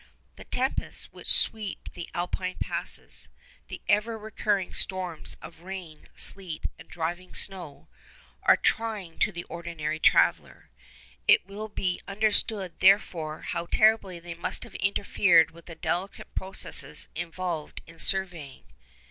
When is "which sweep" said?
1.13-1.93